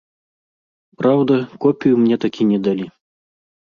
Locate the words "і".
2.47-2.51